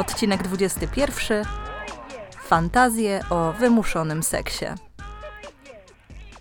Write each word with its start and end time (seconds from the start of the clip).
Odcinek 0.00 0.42
21. 0.42 1.44
Fantazje 2.42 3.20
o 3.30 3.52
wymuszonym 3.52 4.22
seksie. 4.22 4.64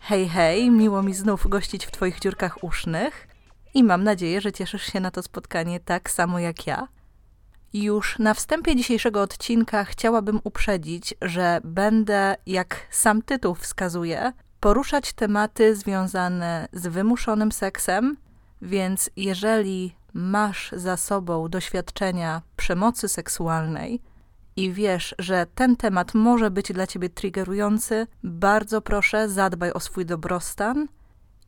Hej, 0.01 0.29
hej, 0.29 0.71
miło 0.71 1.03
mi 1.03 1.13
znów 1.13 1.47
gościć 1.47 1.85
w 1.85 1.91
Twoich 1.91 2.19
dziurkach 2.19 2.63
usznych 2.63 3.27
i 3.73 3.83
mam 3.83 4.03
nadzieję, 4.03 4.41
że 4.41 4.51
cieszysz 4.51 4.83
się 4.83 4.99
na 4.99 5.11
to 5.11 5.23
spotkanie 5.23 5.79
tak 5.79 6.09
samo 6.09 6.39
jak 6.39 6.67
ja. 6.67 6.87
Już 7.73 8.19
na 8.19 8.33
wstępie 8.33 8.75
dzisiejszego 8.75 9.21
odcinka 9.21 9.83
chciałabym 9.83 10.39
uprzedzić, 10.43 11.13
że 11.21 11.59
będę, 11.63 12.35
jak 12.45 12.87
sam 12.89 13.21
tytuł 13.21 13.55
wskazuje, 13.55 14.33
poruszać 14.59 15.13
tematy 15.13 15.75
związane 15.75 16.67
z 16.73 16.87
wymuszonym 16.87 17.51
seksem, 17.51 18.17
więc 18.61 19.09
jeżeli 19.15 19.98
masz 20.13 20.71
za 20.71 20.97
sobą 20.97 21.49
doświadczenia 21.49 22.41
przemocy 22.55 23.09
seksualnej 23.09 24.01
i 24.55 24.71
wiesz, 24.71 25.15
że 25.19 25.45
ten 25.55 25.75
temat 25.75 26.13
może 26.13 26.51
być 26.51 26.71
dla 26.73 26.87
ciebie 26.87 27.09
triggerujący, 27.09 28.07
bardzo 28.23 28.81
proszę 28.81 29.29
zadbaj 29.29 29.73
o 29.73 29.79
swój 29.79 30.05
dobrostan 30.05 30.87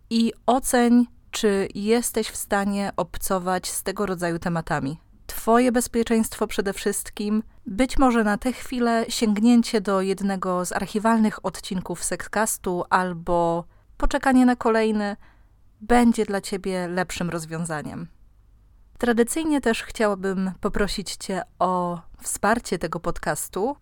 i 0.10 0.34
oceń, 0.46 1.08
czy 1.32 1.68
jesteś 1.76 2.28
w 2.28 2.36
stanie 2.36 2.92
obcować 2.98 3.72
z 3.72 3.84
tego 3.84 4.06
rodzaju 4.06 4.40
tematami. 4.40 4.98
Twoje 5.28 5.72
bezpieczeństwo 5.72 6.48
przede 6.48 6.74
wszystkim, 6.74 7.44
być 7.66 7.98
może 7.98 8.24
na 8.24 8.38
tę 8.38 8.54
chwilę 8.54 9.06
sięgnięcie 9.10 9.82
do 9.82 10.02
jednego 10.02 10.66
z 10.66 10.72
archiwalnych 10.72 11.46
odcinków 11.46 12.04
Sexcastu 12.04 12.84
albo 12.90 13.66
poczekanie 13.98 14.46
na 14.46 14.56
kolejny 14.56 15.18
będzie 15.82 16.26
dla 16.26 16.42
Ciebie 16.42 16.88
lepszym 16.88 17.30
rozwiązaniem. 17.30 18.08
Tradycyjnie 19.02 19.62
też 19.62 19.84
chciałabym 19.84 20.52
poprosić 20.60 21.16
Cię 21.16 21.42
o 21.60 22.02
wsparcie 22.22 22.80
tego 22.80 23.00
podcastu 23.00 23.76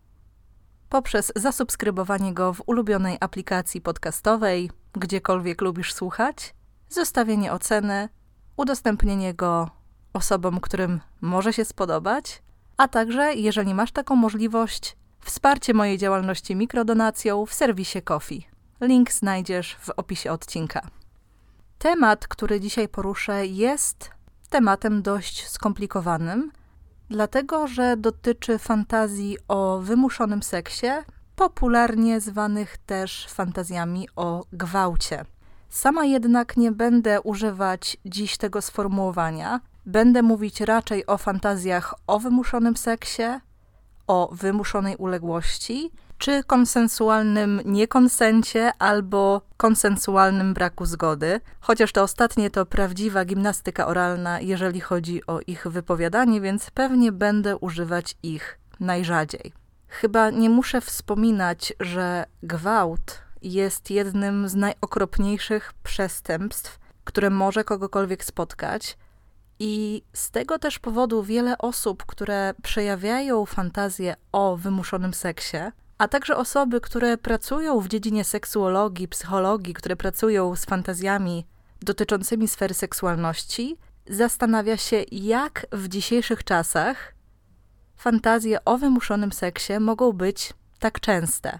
poprzez 0.89 1.31
zasubskrybowanie 1.35 2.33
go 2.33 2.53
w 2.53 2.61
ulubionej 2.65 3.17
aplikacji 3.19 3.81
podcastowej, 3.81 4.71
gdziekolwiek 4.93 5.61
lubisz 5.61 5.93
słuchać, 5.93 6.53
zostawienie 6.89 7.53
oceny, 7.53 8.09
udostępnienie 8.57 9.33
go 9.33 9.69
osobom, 10.13 10.59
którym 10.59 10.99
może 11.21 11.53
się 11.53 11.65
spodobać, 11.65 12.41
a 12.77 12.87
także, 12.87 13.33
jeżeli 13.33 13.73
masz 13.73 13.91
taką 13.91 14.15
możliwość, 14.15 14.97
wsparcie 15.19 15.73
mojej 15.73 15.97
działalności 15.97 16.55
mikrodonacją 16.55 17.45
w 17.45 17.53
serwisie 17.53 18.01
Kofi. 18.01 18.47
Link 18.81 19.11
znajdziesz 19.11 19.75
w 19.75 19.89
opisie 19.89 20.31
odcinka. 20.31 20.81
Temat, 21.79 22.27
który 22.27 22.59
dzisiaj 22.59 22.87
poruszę, 22.87 23.45
jest 23.45 24.11
tematem 24.49 25.01
dość 25.01 25.47
skomplikowanym, 25.49 26.51
dlatego 27.09 27.67
że 27.67 27.97
dotyczy 27.97 28.57
fantazji 28.57 29.37
o 29.47 29.79
wymuszonym 29.79 30.43
seksie, 30.43 30.87
popularnie 31.35 32.21
zwanych 32.21 32.77
też 32.77 33.27
fantazjami 33.29 34.07
o 34.15 34.43
gwałcie. 34.53 35.25
Sama 35.69 36.05
jednak 36.05 36.57
nie 36.57 36.71
będę 36.71 37.21
używać 37.21 37.97
dziś 38.05 38.37
tego 38.37 38.61
sformułowania. 38.61 39.59
Będę 39.85 40.21
mówić 40.21 40.61
raczej 40.61 41.05
o 41.05 41.17
fantazjach 41.17 41.93
o 42.07 42.19
wymuszonym 42.19 42.77
seksie, 42.77 43.23
o 44.07 44.29
wymuszonej 44.31 44.95
uległości, 44.95 45.91
czy 46.19 46.43
konsensualnym 46.43 47.61
niekonsencie 47.65 48.71
albo 48.79 49.41
konsensualnym 49.57 50.53
braku 50.53 50.85
zgody, 50.85 51.41
chociaż 51.59 51.91
to 51.91 52.03
ostatnie 52.03 52.49
to 52.49 52.65
prawdziwa 52.65 53.25
gimnastyka 53.25 53.87
oralna, 53.87 54.39
jeżeli 54.39 54.79
chodzi 54.79 55.25
o 55.27 55.39
ich 55.47 55.67
wypowiadanie, 55.67 56.41
więc 56.41 56.71
pewnie 56.71 57.11
będę 57.11 57.57
używać 57.57 58.15
ich 58.23 58.59
najrzadziej. 58.79 59.53
Chyba 59.87 60.29
nie 60.29 60.49
muszę 60.49 60.81
wspominać, 60.81 61.73
że 61.79 62.25
gwałt 62.43 63.21
jest 63.41 63.91
jednym 63.91 64.49
z 64.49 64.55
najokropniejszych 64.55 65.73
przestępstw, 65.83 66.79
które 67.03 67.29
może 67.29 67.63
kogokolwiek 67.63 68.23
spotkać. 68.23 68.97
I 69.59 70.03
z 70.13 70.31
tego 70.31 70.59
też 70.59 70.79
powodu 70.79 71.23
wiele 71.23 71.57
osób, 71.57 72.05
które 72.05 72.53
przejawiają 72.63 73.45
fantazję 73.45 74.15
o 74.31 74.57
wymuszonym 74.57 75.13
seksie, 75.13 75.57
a 75.99 76.07
także 76.07 76.37
osoby, 76.37 76.81
które 76.81 77.17
pracują 77.17 77.79
w 77.79 77.87
dziedzinie 77.87 78.23
seksuologii, 78.23 79.07
psychologii, 79.07 79.73
które 79.73 79.95
pracują 79.95 80.55
z 80.55 80.65
fantazjami 80.65 81.45
dotyczącymi 81.81 82.47
sfery 82.47 82.73
seksualności, 82.73 83.77
zastanawia 84.09 84.77
się, 84.77 85.03
jak 85.11 85.67
w 85.71 85.87
dzisiejszych 85.87 86.43
czasach 86.43 87.13
fantazje 87.95 88.65
o 88.65 88.77
wymuszonym 88.77 89.31
seksie 89.31 89.73
mogą 89.79 90.11
być 90.11 90.53
tak 90.79 90.99
częste. 90.99 91.59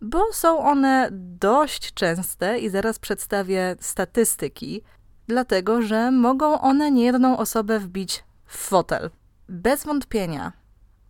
Bo 0.00 0.32
są 0.32 0.58
one 0.58 1.08
dość 1.40 1.94
częste 1.94 2.58
i 2.58 2.70
zaraz 2.70 2.98
przedstawię 2.98 3.76
statystyki, 3.80 4.82
dlatego 5.26 5.82
że 5.82 6.10
mogą 6.10 6.60
one 6.60 6.90
niejedną 6.90 7.38
osobę 7.38 7.78
wbić 7.78 8.24
w 8.46 8.56
fotel. 8.56 9.10
Bez 9.48 9.84
wątpienia, 9.84 10.52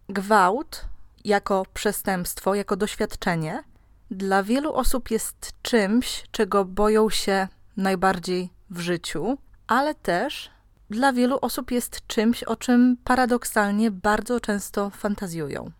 gwałt 0.08 0.93
jako 1.24 1.66
przestępstwo, 1.74 2.54
jako 2.54 2.76
doświadczenie, 2.76 3.64
dla 4.10 4.42
wielu 4.42 4.74
osób 4.74 5.10
jest 5.10 5.52
czymś, 5.62 6.24
czego 6.30 6.64
boją 6.64 7.10
się 7.10 7.48
najbardziej 7.76 8.50
w 8.70 8.80
życiu, 8.80 9.38
ale 9.66 9.94
też 9.94 10.50
dla 10.90 11.12
wielu 11.12 11.38
osób 11.42 11.70
jest 11.70 12.06
czymś, 12.06 12.42
o 12.42 12.56
czym 12.56 12.96
paradoksalnie 13.04 13.90
bardzo 13.90 14.40
często 14.40 14.90
fantazjują. 14.90 15.70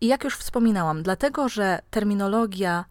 I 0.00 0.06
jak 0.06 0.24
już 0.24 0.36
wspominałam, 0.36 1.02
dlatego 1.02 1.48
że 1.48 1.78
terminologia 1.90 2.84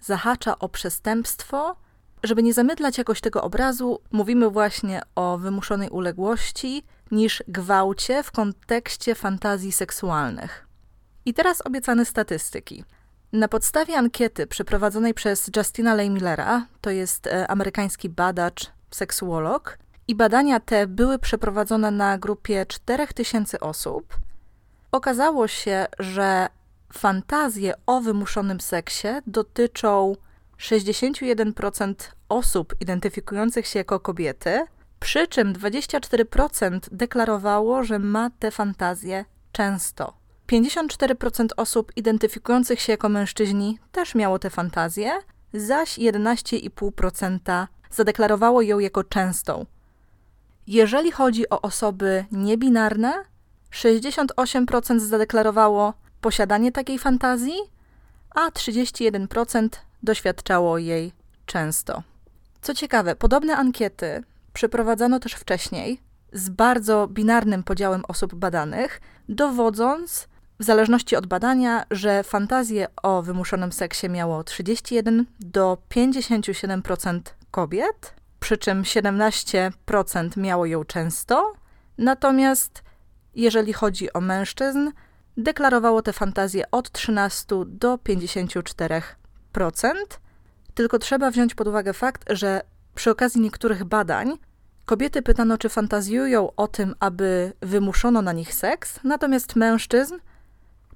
zahacza 0.00 0.58
o 0.58 0.68
przestępstwo, 0.68 1.76
żeby 2.22 2.42
nie 2.42 2.54
zamydlać 2.54 2.98
jakoś 2.98 3.20
tego 3.20 3.42
obrazu, 3.42 4.00
mówimy 4.12 4.50
właśnie 4.50 5.02
o 5.14 5.38
wymuszonej 5.38 5.90
uległości 5.90 6.82
niż 7.10 7.42
gwałcie 7.48 8.22
w 8.22 8.32
kontekście 8.32 9.14
fantazji 9.14 9.72
seksualnych. 9.72 10.65
I 11.26 11.34
teraz 11.34 11.66
obiecane 11.66 12.04
statystyki. 12.04 12.84
Na 13.32 13.48
podstawie 13.48 13.98
ankiety 13.98 14.46
przeprowadzonej 14.46 15.14
przez 15.14 15.50
Justina 15.56 15.94
Lay 15.94 16.10
Millera, 16.10 16.66
to 16.80 16.90
jest 16.90 17.26
e, 17.26 17.50
amerykański 17.50 18.08
badacz, 18.08 18.70
seksuolog, 18.90 19.78
i 20.08 20.14
badania 20.14 20.60
te 20.60 20.86
były 20.86 21.18
przeprowadzone 21.18 21.90
na 21.90 22.18
grupie 22.18 22.66
4000 22.66 23.60
osób, 23.60 24.18
okazało 24.92 25.48
się, 25.48 25.86
że 25.98 26.48
fantazje 26.92 27.74
o 27.86 28.00
wymuszonym 28.00 28.60
seksie 28.60 29.08
dotyczą 29.26 30.16
61% 30.58 31.94
osób 32.28 32.74
identyfikujących 32.80 33.66
się 33.66 33.78
jako 33.78 34.00
kobiety, 34.00 34.66
przy 35.00 35.28
czym 35.28 35.52
24% 35.52 36.80
deklarowało, 36.92 37.84
że 37.84 37.98
ma 37.98 38.30
te 38.30 38.50
fantazje 38.50 39.24
często. 39.52 40.25
54% 40.46 41.46
osób 41.56 41.92
identyfikujących 41.96 42.80
się 42.80 42.92
jako 42.92 43.08
mężczyźni 43.08 43.78
też 43.92 44.14
miało 44.14 44.38
te 44.38 44.50
fantazje, 44.50 45.12
zaś 45.54 45.98
11,5% 45.98 47.66
zadeklarowało 47.90 48.62
ją 48.62 48.78
jako 48.78 49.04
częstą. 49.04 49.66
Jeżeli 50.66 51.12
chodzi 51.12 51.50
o 51.50 51.60
osoby 51.60 52.24
niebinarne, 52.32 53.24
68% 53.72 54.98
zadeklarowało 54.98 55.94
posiadanie 56.20 56.72
takiej 56.72 56.98
fantazji, 56.98 57.56
a 58.30 58.48
31% 58.48 59.68
doświadczało 60.02 60.78
jej 60.78 61.12
często. 61.46 62.02
Co 62.62 62.74
ciekawe, 62.74 63.16
podobne 63.16 63.56
ankiety 63.56 64.22
przeprowadzano 64.52 65.20
też 65.20 65.32
wcześniej 65.32 66.00
z 66.32 66.48
bardzo 66.48 67.08
binarnym 67.08 67.62
podziałem 67.62 68.02
osób 68.08 68.34
badanych, 68.34 69.00
dowodząc 69.28 70.28
w 70.58 70.64
zależności 70.64 71.16
od 71.16 71.26
badania, 71.26 71.84
że 71.90 72.22
fantazje 72.22 72.86
o 73.02 73.22
wymuszonym 73.22 73.72
seksie 73.72 74.08
miało 74.08 74.44
31 74.44 75.26
do 75.40 75.78
57% 75.90 77.20
kobiet, 77.50 78.14
przy 78.40 78.58
czym 78.58 78.82
17% 78.82 80.36
miało 80.36 80.66
ją 80.66 80.84
często, 80.84 81.52
natomiast 81.98 82.82
jeżeli 83.34 83.72
chodzi 83.72 84.12
o 84.12 84.20
mężczyzn, 84.20 84.90
deklarowało 85.36 86.02
te 86.02 86.12
fantazje 86.12 86.70
od 86.70 86.90
13 86.92 87.46
do 87.66 87.96
54%. 87.96 89.02
Tylko 90.74 90.98
trzeba 90.98 91.30
wziąć 91.30 91.54
pod 91.54 91.68
uwagę 91.68 91.92
fakt, 91.92 92.24
że 92.30 92.60
przy 92.94 93.10
okazji 93.10 93.40
niektórych 93.40 93.84
badań 93.84 94.38
kobiety 94.84 95.22
pytano, 95.22 95.58
czy 95.58 95.68
fantazjują 95.68 96.56
o 96.56 96.68
tym, 96.68 96.94
aby 97.00 97.52
wymuszono 97.60 98.22
na 98.22 98.32
nich 98.32 98.54
seks, 98.54 99.00
natomiast 99.04 99.56
mężczyzn, 99.56 100.14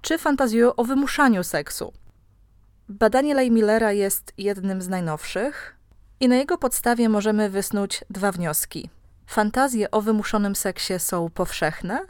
czy 0.02 0.18
fantazjują 0.18 0.76
o 0.76 0.84
wymuszaniu 0.84 1.44
seksu. 1.44 1.92
Badanie 2.88 3.34
Lej 3.34 3.50
Millera 3.50 3.92
jest 3.92 4.32
jednym 4.38 4.82
z 4.82 4.88
najnowszych 4.88 5.76
i 6.20 6.28
na 6.28 6.36
jego 6.36 6.58
podstawie 6.58 7.08
możemy 7.08 7.50
wysnuć 7.50 8.04
dwa 8.10 8.32
wnioski. 8.32 8.90
Fantazje 9.26 9.90
o 9.90 10.00
wymuszonym 10.00 10.56
seksie 10.56 10.98
są 10.98 11.30
powszechne 11.30 12.06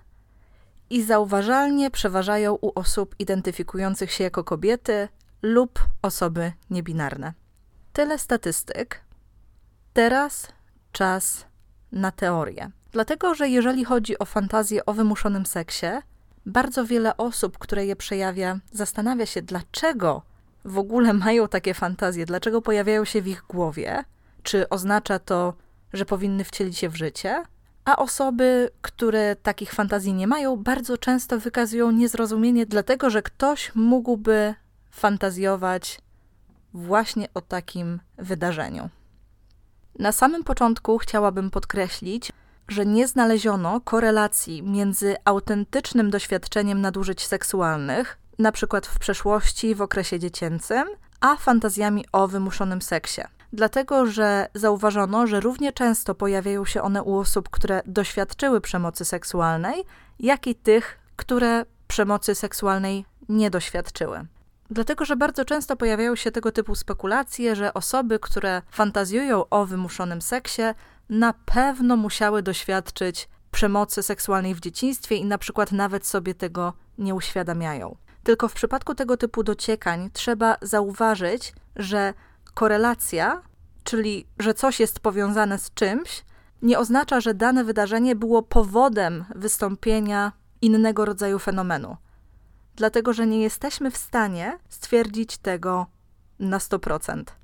i 0.91 1.03
zauważalnie 1.03 1.91
przeważają 1.91 2.55
u 2.55 2.73
osób 2.75 3.15
identyfikujących 3.19 4.13
się 4.13 4.25
jako 4.25 4.45
kobiety 4.45 5.09
lub 5.43 5.81
osoby 6.03 6.53
niebinarne. 6.71 7.33
Tyle 7.93 8.19
statystyk. 8.19 9.01
Teraz 9.93 10.49
czas 10.93 11.47
na 11.93 12.11
teorię. 12.11 12.71
Dlatego, 12.93 13.35
że 13.35 13.49
jeżeli 13.49 13.85
chodzi 13.85 14.19
o 14.19 14.25
fantazję 14.25 14.87
o 14.87 14.93
wymuszonym 14.93 15.47
seksie, 15.47 15.87
bardzo 16.51 16.85
wiele 16.85 17.17
osób, 17.17 17.59
które 17.59 17.87
je 17.87 17.97
przejawia, 17.97 18.59
zastanawia 18.73 19.27
się, 19.27 19.43
dlaczego 19.43 20.23
w 20.65 20.79
ogóle 20.79 21.13
mają 21.13 21.49
takie 21.49 21.75
fantazje, 21.75 22.27
dlaczego 22.27 22.63
pojawiają 22.63 23.05
się 23.05 23.23
w 23.23 23.27
ich 23.29 23.45
głowie, 23.49 24.05
czy 24.43 24.69
oznacza 24.69 25.19
to, 25.19 25.55
że 25.93 26.05
powinny 26.05 26.45
wcielić 26.45 26.79
się 26.79 26.89
w 26.89 26.97
życie, 26.97 27.43
a 27.85 27.97
osoby, 27.97 28.71
które 28.83 29.37
takich 29.37 29.73
fantazji 29.73 30.15
nie 30.15 30.27
mają, 30.27 30.57
bardzo 30.57 30.99
często 30.99 31.39
wykazują 31.39 31.91
niezrozumienie, 31.91 32.67
dlatego 32.67 33.11
że 33.11 33.23
ktoś 33.23 33.75
mógłby 33.75 34.55
fantazjować 34.91 36.01
właśnie 36.75 37.29
o 37.35 37.41
takim 37.41 38.01
wydarzeniu. 38.19 38.89
Na 39.99 40.13
samym 40.13 40.45
początku 40.45 40.99
chciałabym 40.99 41.51
podkreślić, 41.51 42.33
że 42.71 42.87
nie 42.87 43.09
znaleziono 43.09 43.81
korelacji 43.81 44.63
między 44.63 45.17
autentycznym 45.25 46.11
doświadczeniem 46.11 46.81
nadużyć 46.81 47.27
seksualnych, 47.27 48.19
przykład 48.53 48.87
w 48.87 48.99
przeszłości, 48.99 49.75
w 49.75 49.83
okresie 49.83 50.19
dziecięcym, 50.19 50.85
a 51.21 51.37
fantazjami 51.37 52.05
o 52.13 52.29
wymuszonym 52.29 52.83
seksie. 52.83 53.21
Dlatego, 53.53 54.07
że 54.07 54.49
zauważono, 54.55 55.27
że 55.27 55.41
równie 55.41 55.73
często 55.73 56.15
pojawiają 56.15 56.65
się 56.65 56.83
one 56.83 57.03
u 57.03 57.19
osób, 57.19 57.49
które 57.49 57.83
doświadczyły 57.87 58.61
przemocy 58.61 59.05
seksualnej, 59.05 59.85
jak 60.21 60.47
i 60.47 60.55
tych, 60.55 60.99
które 61.17 61.65
przemocy 61.89 62.35
seksualnej 62.35 63.05
nie 63.29 63.51
doświadczyły. 63.51 64.27
Dlatego, 64.71 65.05
że 65.05 65.17
bardzo 65.17 65.45
często 65.45 65.77
pojawiają 65.77 66.17
się 66.17 66.31
tego 66.31 66.53
typu 66.53 66.75
spekulacje, 66.75 67.57
że 67.57 67.75
osoby, 67.75 68.19
które 68.19 68.63
fantazjują 68.71 69.49
o 69.49 69.67
wymuszonym 69.67 70.23
seksie, 70.23 70.63
na 71.11 71.33
pewno 71.33 71.97
musiały 71.97 72.43
doświadczyć 72.43 73.29
przemocy 73.51 74.03
seksualnej 74.03 74.55
w 74.55 74.61
dzieciństwie 74.61 75.17
i 75.17 75.25
na 75.25 75.39
przykład 75.39 75.73
nawet 75.73 76.07
sobie 76.07 76.35
tego 76.35 76.73
nie 76.99 77.15
uświadamiają. 77.15 77.97
Tylko 78.23 78.49
w 78.49 78.55
przypadku 78.55 78.95
tego 78.95 79.17
typu 79.17 79.43
dociekań 79.43 80.11
trzeba 80.13 80.57
zauważyć, 80.63 81.53
że 81.77 82.15
korelacja, 82.55 83.43
czyli 83.85 84.27
że 84.39 84.55
coś 84.55 84.81
jest 84.81 85.01
powiązane 85.01 85.59
z 85.59 85.75
czymś, 85.75 86.25
nie 86.63 86.79
oznacza, 86.79 87.21
że 87.21 87.35
dane 87.35 87.65
wydarzenie 87.65 88.17
było 88.17 88.43
powodem 88.43 89.25
wystąpienia 89.35 90.33
innego 90.63 91.05
rodzaju 91.05 91.39
fenomenu. 91.39 91.97
Dlatego, 92.77 93.13
że 93.13 93.27
nie 93.27 93.43
jesteśmy 93.43 93.91
w 93.91 93.97
stanie 93.97 94.59
stwierdzić 94.69 95.39
tego 95.39 95.87
na 96.39 96.59
100%. 96.59 97.40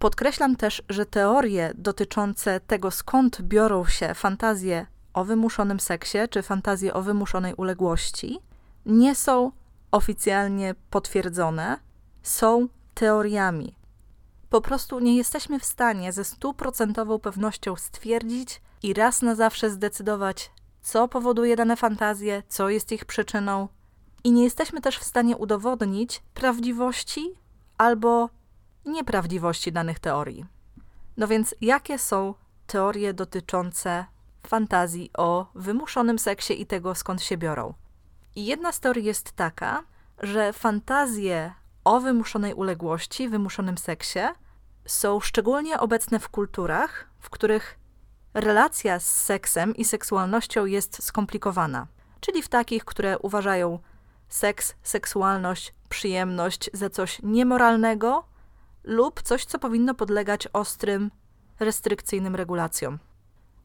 Podkreślam 0.00 0.56
też, 0.56 0.82
że 0.88 1.06
teorie 1.06 1.72
dotyczące 1.74 2.60
tego, 2.60 2.90
skąd 2.90 3.42
biorą 3.42 3.84
się 3.84 4.14
fantazje 4.14 4.86
o 5.14 5.24
wymuszonym 5.24 5.80
seksie 5.80 6.18
czy 6.30 6.42
fantazje 6.42 6.94
o 6.94 7.02
wymuszonej 7.02 7.54
uległości, 7.54 8.40
nie 8.86 9.14
są 9.14 9.52
oficjalnie 9.90 10.74
potwierdzone, 10.90 11.78
są 12.22 12.68
teoriami. 12.94 13.74
Po 14.50 14.60
prostu 14.60 15.00
nie 15.00 15.16
jesteśmy 15.16 15.60
w 15.60 15.64
stanie 15.64 16.12
ze 16.12 16.24
stuprocentową 16.24 17.18
pewnością 17.18 17.76
stwierdzić 17.76 18.62
i 18.82 18.94
raz 18.94 19.22
na 19.22 19.34
zawsze 19.34 19.70
zdecydować, 19.70 20.50
co 20.82 21.08
powoduje 21.08 21.56
dane 21.56 21.76
fantazje, 21.76 22.42
co 22.48 22.68
jest 22.68 22.92
ich 22.92 23.04
przyczyną, 23.04 23.68
i 24.24 24.32
nie 24.32 24.44
jesteśmy 24.44 24.80
też 24.80 24.98
w 24.98 25.04
stanie 25.04 25.36
udowodnić 25.36 26.22
prawdziwości 26.34 27.34
albo 27.78 28.39
nieprawdziwości 28.84 29.72
danych 29.72 29.98
teorii. 29.98 30.44
No 31.16 31.28
więc, 31.28 31.54
jakie 31.60 31.98
są 31.98 32.34
teorie 32.66 33.14
dotyczące 33.14 34.04
fantazji 34.46 35.10
o 35.18 35.46
wymuszonym 35.54 36.18
seksie 36.18 36.62
i 36.62 36.66
tego, 36.66 36.94
skąd 36.94 37.22
się 37.22 37.36
biorą? 37.36 37.74
I 38.36 38.46
jedna 38.46 38.72
z 38.72 38.80
teorii 38.80 39.04
jest 39.04 39.32
taka, 39.32 39.82
że 40.18 40.52
fantazje 40.52 41.52
o 41.84 42.00
wymuszonej 42.00 42.54
uległości, 42.54 43.28
wymuszonym 43.28 43.78
seksie 43.78 44.20
są 44.86 45.20
szczególnie 45.20 45.80
obecne 45.80 46.18
w 46.18 46.28
kulturach, 46.28 47.06
w 47.18 47.30
których 47.30 47.78
relacja 48.34 49.00
z 49.00 49.24
seksem 49.24 49.76
i 49.76 49.84
seksualnością 49.84 50.66
jest 50.66 51.02
skomplikowana, 51.02 51.86
czyli 52.20 52.42
w 52.42 52.48
takich, 52.48 52.84
które 52.84 53.18
uważają 53.18 53.78
seks, 54.28 54.74
seksualność, 54.82 55.74
przyjemność 55.88 56.70
za 56.72 56.90
coś 56.90 57.20
niemoralnego 57.22 58.24
lub 58.84 59.22
coś, 59.22 59.44
co 59.44 59.58
powinno 59.58 59.94
podlegać 59.94 60.48
ostrym, 60.52 61.10
restrykcyjnym 61.60 62.36
regulacjom. 62.36 62.98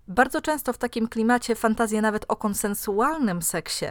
Bardzo 0.07 0.41
często 0.41 0.73
w 0.73 0.77
takim 0.77 1.07
klimacie 1.07 1.55
fantazje 1.55 2.01
nawet 2.01 2.25
o 2.27 2.35
konsensualnym 2.35 3.41
seksie 3.41 3.85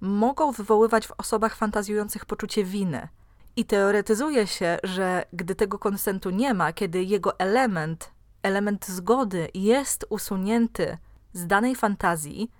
mogą 0.00 0.52
wywoływać 0.52 1.06
w 1.06 1.12
osobach 1.18 1.56
fantazjujących 1.56 2.24
poczucie 2.24 2.64
winy. 2.64 3.08
I 3.56 3.64
teoretyzuje 3.64 4.46
się, 4.46 4.78
że 4.82 5.24
gdy 5.32 5.54
tego 5.54 5.78
konsentu 5.78 6.30
nie 6.30 6.54
ma, 6.54 6.72
kiedy 6.72 7.04
jego 7.04 7.38
element, 7.38 8.10
element 8.42 8.86
zgody 8.86 9.48
jest 9.54 10.06
usunięty 10.08 10.98
z 11.32 11.46
danej 11.46 11.74
fantazji, 11.74 12.50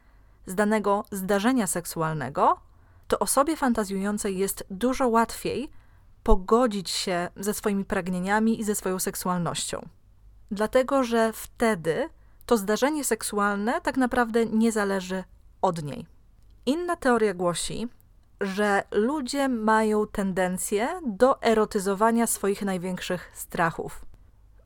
z 0.46 0.54
danego 0.54 1.04
zdarzenia 1.10 1.66
seksualnego, 1.66 2.60
to 3.08 3.18
osobie 3.18 3.56
fantazjującej 3.56 4.38
jest 4.38 4.66
dużo 4.70 5.08
łatwiej 5.08 5.70
pogodzić 6.24 6.90
się 6.90 7.28
ze 7.36 7.54
swoimi 7.54 7.84
pragnieniami 7.84 8.60
i 8.60 8.64
ze 8.64 8.74
swoją 8.74 8.98
seksualnością. 8.98 9.88
Dlatego, 10.50 11.04
że 11.04 11.32
wtedy 11.32 12.08
to 12.46 12.56
zdarzenie 12.56 13.04
seksualne 13.04 13.80
tak 13.80 13.96
naprawdę 13.96 14.46
nie 14.46 14.72
zależy 14.72 15.24
od 15.62 15.82
niej. 15.82 16.06
Inna 16.66 16.96
teoria 16.96 17.34
głosi, 17.34 17.88
że 18.40 18.82
ludzie 18.90 19.48
mają 19.48 20.06
tendencję 20.06 21.00
do 21.06 21.42
erotyzowania 21.42 22.26
swoich 22.26 22.62
największych 22.62 23.30
strachów. 23.34 24.04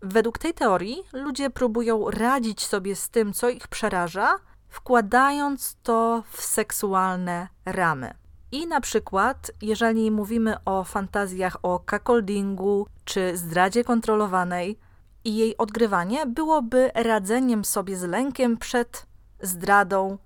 Według 0.03 0.39
tej 0.39 0.55
teorii 0.55 1.03
ludzie 1.13 1.51
próbują 1.51 2.11
radzić 2.11 2.67
sobie 2.67 2.97
z 2.97 3.09
tym, 3.09 3.33
co 3.33 3.49
ich 3.49 3.69
przeraża, 3.69 4.37
wkładając 4.69 5.77
to 5.83 6.23
w 6.31 6.43
seksualne 6.43 7.49
ramy. 7.65 8.15
I 8.53 8.67
na 8.67 8.81
przykład, 8.81 9.51
jeżeli 9.63 10.11
mówimy 10.11 10.65
o 10.65 10.85
fantazjach 10.85 11.57
o 11.63 11.85
cuckoldingu 11.91 12.87
czy 13.05 13.37
zdradzie 13.37 13.85
kontrolowanej, 13.85 14.79
i 15.25 15.37
jej 15.37 15.57
odgrywanie 15.57 16.27
byłoby 16.27 16.91
radzeniem 16.95 17.65
sobie 17.65 17.97
z 17.97 18.03
lękiem 18.03 18.57
przed 18.57 19.07
zdradą 19.43 20.19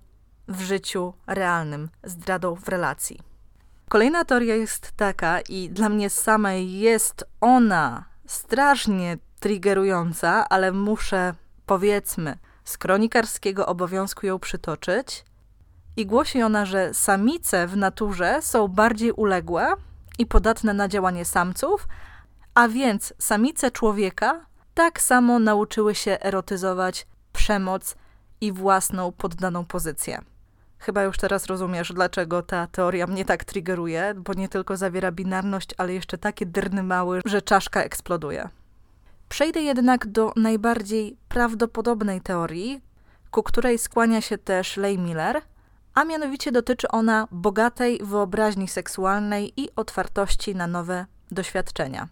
w 0.49 0.61
życiu 0.61 1.13
realnym, 1.27 1.89
zdradą 2.05 2.55
w 2.55 2.69
relacji. 2.69 3.19
Kolejna 3.89 4.25
teoria 4.25 4.55
jest 4.55 4.93
taka, 4.93 5.41
i 5.41 5.71
dla 5.71 5.89
mnie 5.89 6.11
samej 6.11 6.79
jest 6.79 7.25
ona 7.41 8.05
strasznie 8.27 9.19
triggerująca, 9.41 10.49
ale 10.49 10.73
muszę, 10.73 11.35
powiedzmy, 11.67 12.39
z 12.65 12.79
kronikarskiego 12.79 13.67
obowiązku 13.67 14.27
ją 14.27 14.39
przytoczyć. 14.39 15.25
I 15.97 16.07
głosi 16.07 16.43
ona, 16.43 16.67
że 16.67 16.95
samice 16.95 17.67
w 17.67 17.77
naturze 17.77 18.43
są 18.43 18.69
bardziej 18.69 19.13
uległe 19.13 19.73
i 20.19 20.27
podatne 20.27 20.75
na 20.75 20.89
działanie 20.89 21.25
samców, 21.25 21.89
a 22.55 22.69
więc 22.69 23.15
samice 23.19 23.71
człowieka 23.71 24.47
tak 24.75 25.01
samo 25.01 25.39
nauczyły 25.39 25.95
się 25.95 26.19
erotyzować 26.21 27.07
przemoc 27.33 27.97
i 28.41 28.53
własną 28.53 29.13
poddaną 29.13 29.65
pozycję. 29.65 30.21
Chyba 30.79 31.03
już 31.03 31.19
teraz 31.19 31.47
rozumiesz, 31.47 31.93
dlaczego 31.93 32.43
ta 32.43 32.67
teoria 32.67 33.07
mnie 33.07 33.25
tak 33.25 33.45
triggeruje, 33.45 34.15
bo 34.17 34.35
nie 34.35 34.49
tylko 34.49 34.77
zawiera 34.77 35.13
binarność, 35.13 35.71
ale 35.79 35.93
jeszcze 35.93 36.19
takie 36.19 36.47
drny 36.47 36.83
mały, 36.83 37.21
że 37.25 37.43
czaszka 37.43 37.83
eksploduje. 37.83 38.49
Przejdę 39.29 39.63
jednak 39.63 40.07
do 40.07 40.33
najbardziej 40.37 41.17
prawdopodobnej 41.29 42.21
teorii, 42.21 42.81
ku 43.31 43.43
której 43.43 43.79
skłania 43.79 44.21
się 44.21 44.39
też 44.39 44.77
Ley 44.77 44.99
Miller– 44.99 45.43
a 45.95 46.05
mianowicie 46.05 46.53
dotyczy 46.53 46.89
ona 46.89 47.29
bogatej 47.31 48.01
wyobraźni 48.03 48.69
seksualnej 48.69 49.61
i 49.61 49.69
otwartości 49.77 50.55
na 50.55 50.67
nowe 50.67 51.07
doświadczenia. 51.31 52.09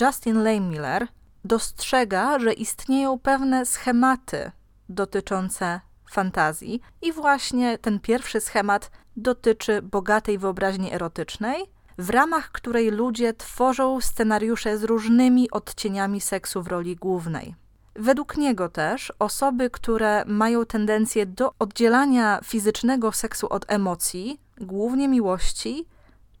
Justin 0.00 0.42
Lehmiller 0.42 1.08
dostrzega, 1.44 2.38
że 2.38 2.52
istnieją 2.52 3.18
pewne 3.18 3.66
schematy 3.66 4.50
dotyczące 4.88 5.80
fantazji, 6.10 6.80
i 7.02 7.12
właśnie 7.12 7.78
ten 7.78 8.00
pierwszy 8.00 8.40
schemat 8.40 8.90
dotyczy 9.16 9.82
bogatej 9.82 10.38
wyobraźni 10.38 10.92
erotycznej, 10.92 11.64
w 11.98 12.10
ramach 12.10 12.52
której 12.52 12.90
ludzie 12.90 13.34
tworzą 13.34 14.00
scenariusze 14.00 14.78
z 14.78 14.84
różnymi 14.84 15.50
odcieniami 15.50 16.20
seksu 16.20 16.62
w 16.62 16.66
roli 16.66 16.96
głównej. 16.96 17.54
Według 17.98 18.36
niego 18.36 18.68
też 18.68 19.12
osoby, 19.18 19.70
które 19.70 20.24
mają 20.24 20.66
tendencję 20.66 21.26
do 21.26 21.52
oddzielania 21.58 22.40
fizycznego 22.44 23.12
seksu 23.12 23.48
od 23.48 23.64
emocji, 23.68 24.40
głównie 24.60 25.08
miłości, 25.08 25.86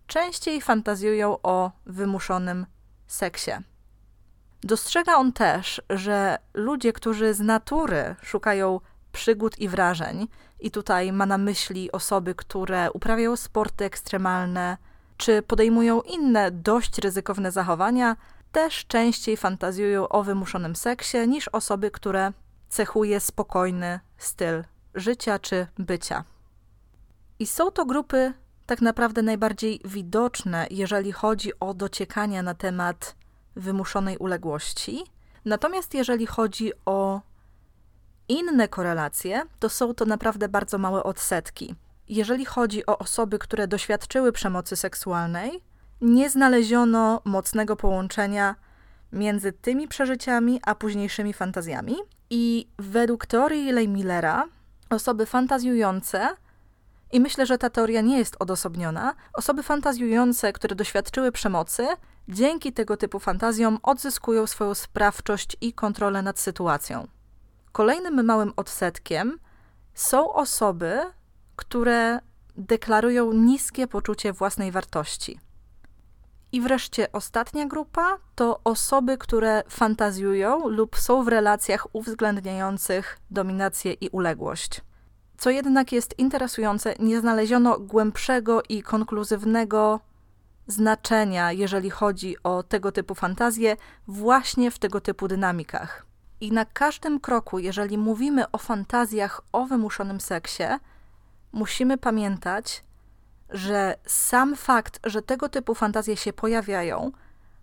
częściej 0.06 0.60
fantazjują 0.60 1.38
o 1.42 1.70
wymuszonym 1.86 2.66
seksie. 3.06 3.50
Dostrzega 4.62 5.14
on 5.16 5.32
też, 5.32 5.82
że 5.90 6.38
ludzie, 6.54 6.92
którzy 6.92 7.34
z 7.34 7.40
natury 7.40 8.16
szukają 8.22 8.80
przygód 9.12 9.58
i 9.58 9.68
wrażeń, 9.68 10.28
i 10.60 10.70
tutaj 10.70 11.12
ma 11.12 11.26
na 11.26 11.38
myśli 11.38 11.92
osoby, 11.92 12.34
które 12.34 12.90
uprawiają 12.92 13.36
sporty 13.36 13.84
ekstremalne, 13.84 14.76
czy 15.16 15.42
podejmują 15.42 16.00
inne 16.00 16.50
dość 16.50 16.98
ryzykowne 16.98 17.52
zachowania, 17.52 18.16
też 18.56 18.86
częściej 18.86 19.36
fantazjują 19.36 20.08
o 20.08 20.22
wymuszonym 20.22 20.76
seksie 20.76 21.28
niż 21.28 21.48
osoby, 21.48 21.90
które 21.90 22.32
cechuje 22.68 23.20
spokojny 23.20 24.00
styl 24.18 24.64
życia 24.94 25.38
czy 25.38 25.66
bycia. 25.78 26.24
I 27.38 27.46
są 27.46 27.70
to 27.70 27.86
grupy 27.86 28.32
tak 28.66 28.80
naprawdę 28.80 29.22
najbardziej 29.22 29.80
widoczne, 29.84 30.66
jeżeli 30.70 31.12
chodzi 31.12 31.60
o 31.60 31.74
dociekania 31.74 32.42
na 32.42 32.54
temat 32.54 33.16
wymuszonej 33.56 34.18
uległości. 34.18 35.04
Natomiast 35.44 35.94
jeżeli 35.94 36.26
chodzi 36.26 36.72
o 36.86 37.20
inne 38.28 38.68
korelacje, 38.68 39.42
to 39.58 39.68
są 39.68 39.94
to 39.94 40.04
naprawdę 40.04 40.48
bardzo 40.48 40.78
małe 40.78 41.02
odsetki. 41.02 41.74
Jeżeli 42.08 42.44
chodzi 42.44 42.86
o 42.86 42.98
osoby, 42.98 43.38
które 43.38 43.68
doświadczyły 43.68 44.32
przemocy 44.32 44.76
seksualnej, 44.76 45.62
nie 46.00 46.30
znaleziono 46.30 47.20
mocnego 47.24 47.76
połączenia 47.76 48.54
między 49.12 49.52
tymi 49.52 49.88
przeżyciami 49.88 50.60
a 50.66 50.74
późniejszymi 50.74 51.32
fantazjami. 51.32 51.96
I 52.30 52.68
według 52.78 53.26
teorii 53.26 53.72
Lej 53.72 53.88
Millera, 53.88 54.44
osoby 54.90 55.26
fantazjujące, 55.26 56.28
i 57.12 57.20
myślę, 57.20 57.46
że 57.46 57.58
ta 57.58 57.70
teoria 57.70 58.00
nie 58.00 58.18
jest 58.18 58.36
odosobniona, 58.38 59.14
osoby 59.32 59.62
fantazjujące, 59.62 60.52
które 60.52 60.74
doświadczyły 60.74 61.32
przemocy, 61.32 61.86
dzięki 62.28 62.72
tego 62.72 62.96
typu 62.96 63.18
fantazjom 63.18 63.78
odzyskują 63.82 64.46
swoją 64.46 64.74
sprawczość 64.74 65.56
i 65.60 65.72
kontrolę 65.72 66.22
nad 66.22 66.38
sytuacją. 66.38 67.06
Kolejnym 67.72 68.24
małym 68.24 68.52
odsetkiem 68.56 69.38
są 69.94 70.32
osoby, 70.32 71.00
które 71.56 72.18
deklarują 72.56 73.32
niskie 73.32 73.86
poczucie 73.86 74.32
własnej 74.32 74.72
wartości. 74.72 75.40
I 76.56 76.60
wreszcie 76.60 77.12
ostatnia 77.12 77.66
grupa 77.66 78.18
to 78.34 78.60
osoby, 78.64 79.18
które 79.18 79.62
fantazjują 79.68 80.68
lub 80.68 80.96
są 80.96 81.24
w 81.24 81.28
relacjach 81.28 81.86
uwzględniających 81.92 83.18
dominację 83.30 83.92
i 83.92 84.08
uległość. 84.08 84.80
Co 85.38 85.50
jednak 85.50 85.92
jest 85.92 86.18
interesujące, 86.18 86.94
nie 86.98 87.20
znaleziono 87.20 87.78
głębszego 87.78 88.62
i 88.68 88.82
konkluzywnego 88.82 90.00
znaczenia, 90.66 91.52
jeżeli 91.52 91.90
chodzi 91.90 92.36
o 92.42 92.62
tego 92.62 92.92
typu 92.92 93.14
fantazje, 93.14 93.76
właśnie 94.06 94.70
w 94.70 94.78
tego 94.78 95.00
typu 95.00 95.28
dynamikach. 95.28 96.06
I 96.40 96.52
na 96.52 96.64
każdym 96.64 97.20
kroku, 97.20 97.58
jeżeli 97.58 97.98
mówimy 97.98 98.50
o 98.50 98.58
fantazjach 98.58 99.40
o 99.52 99.64
wymuszonym 99.64 100.20
seksie, 100.20 100.64
musimy 101.52 101.98
pamiętać, 101.98 102.84
że 103.50 103.94
sam 104.06 104.56
fakt, 104.56 105.00
że 105.04 105.22
tego 105.22 105.48
typu 105.48 105.74
fantazje 105.74 106.16
się 106.16 106.32
pojawiają, 106.32 107.12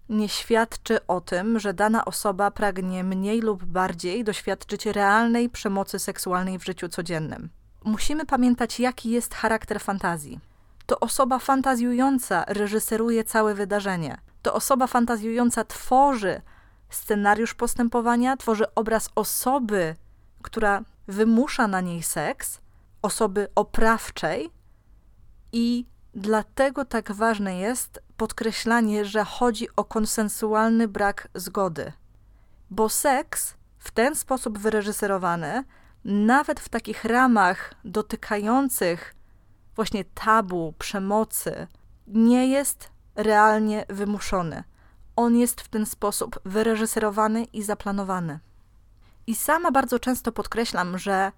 nie 0.10 0.30
świadczy 0.30 1.08
o 1.08 1.22
tym, 1.22 1.60
że 1.60 1.74
dana 1.74 2.06
osoba 2.06 2.52
pragnie 2.52 3.04
mniej 3.04 3.42
lub 3.42 3.66
bardziej 3.66 4.24
doświadczyć 4.24 4.86
realnej 4.86 5.50
przemocy 5.50 6.00
seksualnej 6.00 6.60
w 6.60 6.66
życiu 6.66 6.90
codziennym. 6.90 7.50
Musimy 7.84 8.26
pamiętać, 8.26 8.80
jaki 8.80 9.10
jest 9.10 9.34
charakter 9.34 9.82
fantazji. 9.82 10.40
To 10.86 11.00
osoba 11.00 11.40
fantazjująca 11.40 12.46
reżyseruje 12.48 13.24
całe 13.24 13.54
wydarzenie. 13.54 14.18
To 14.42 14.54
osoba 14.54 14.88
fantazjująca 14.88 15.64
tworzy 15.64 16.42
scenariusz 16.90 17.54
postępowania, 17.54 18.38
tworzy 18.38 18.74
obraz 18.76 19.10
osoby, 19.16 19.96
która 20.42 20.82
wymusza 21.08 21.68
na 21.68 21.82
niej 21.82 22.04
seks, 22.04 22.62
osoby 23.02 23.48
oprawczej, 23.56 24.50
i 25.54 25.86
dlatego 26.14 26.86
tak 26.86 27.12
ważne 27.12 27.58
jest 27.58 28.04
podkreślanie, 28.18 29.06
że 29.06 29.24
chodzi 29.24 29.68
o 29.76 29.84
konsensualny 29.84 30.88
brak 30.88 31.28
zgody. 31.34 31.92
Bo 32.70 32.90
seks 32.90 33.54
w 33.80 33.92
ten 33.92 34.16
sposób 34.16 34.58
wyreżyserowany, 34.58 35.64
nawet 36.06 36.60
w 36.60 36.70
takich 36.70 37.06
ramach 37.06 37.74
dotykających 37.86 39.16
właśnie 39.76 40.06
tabu, 40.06 40.74
przemocy, 40.80 41.68
nie 42.08 42.48
jest 42.48 42.90
realnie 43.16 43.86
wymuszony 43.90 44.64
on 45.16 45.36
jest 45.36 45.62
w 45.62 45.68
ten 45.68 45.86
sposób 45.86 46.40
wyreżyserowany 46.46 47.44
i 47.44 47.64
zaplanowany. 47.64 48.40
I 49.28 49.36
sama 49.36 49.72
bardzo 49.72 50.00
często 50.00 50.32
podkreślam, 50.32 50.98
że 50.98 51.32